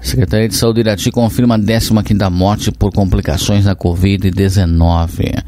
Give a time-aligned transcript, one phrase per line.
[0.00, 5.44] Secretaria de Saúde de Irati confirma a 15ª morte por complicações da Covid-19.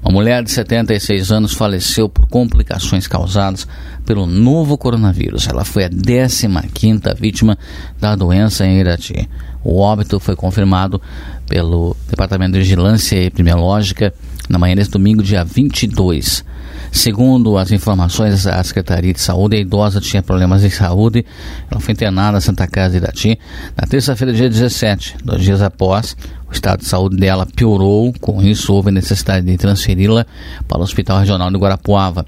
[0.00, 3.66] Uma mulher de 76 anos faleceu por complicações causadas
[4.06, 5.48] pelo novo coronavírus.
[5.48, 7.58] Ela foi a 15ª vítima
[8.00, 9.28] da doença em Irati.
[9.64, 11.02] O óbito foi confirmado
[11.48, 14.14] pelo Departamento de Vigilância Epidemiológica
[14.48, 16.44] na manhã deste domingo, dia 22.
[16.90, 21.24] Segundo as informações da Secretaria de Saúde, a idosa tinha problemas de saúde.
[21.70, 23.38] Ela foi internada na Santa Casa de Irati
[23.76, 25.16] na terça-feira, dia 17.
[25.22, 26.16] Dois dias após,
[26.48, 28.12] o estado de saúde dela piorou.
[28.20, 30.26] Com isso, houve necessidade de transferi-la
[30.66, 32.26] para o Hospital Regional de Guarapuava,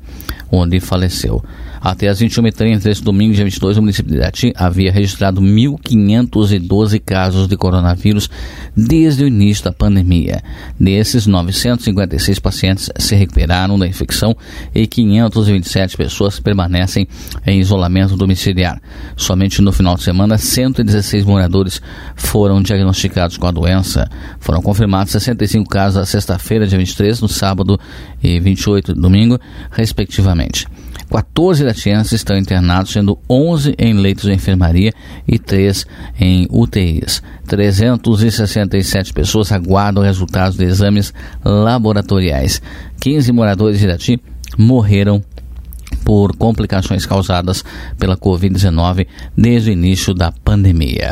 [0.51, 1.43] onde faleceu.
[1.81, 7.48] Até as 21h30 deste domingo, dia 22, o município de Irati havia registrado 1.512 casos
[7.48, 8.29] de coronavírus
[8.77, 10.43] desde o início da pandemia.
[10.79, 14.30] Desses, 956 pacientes se recuperaram da infecção
[14.75, 17.07] e 527 pessoas permanecem
[17.47, 18.80] em isolamento domiciliar.
[19.16, 21.80] Somente no final de semana, 116 moradores
[22.16, 24.09] foram diagnosticados com a doença.
[24.39, 27.78] Foram confirmados 65 casos na sexta-feira, dia 23, no sábado
[28.23, 29.39] e 28, domingo,
[29.70, 30.67] respectivamente.
[31.11, 34.92] 14 latianos estão internados, sendo 11 em leitos de enfermaria
[35.27, 35.86] e 3
[36.20, 37.22] em UTIs.
[37.47, 41.12] 367 pessoas aguardam resultados de exames
[41.44, 42.62] laboratoriais.
[43.00, 44.20] 15 moradores de Irati
[44.56, 45.22] morreram
[46.05, 47.64] por complicações causadas
[47.98, 51.11] pela Covid-19 desde o início da pandemia.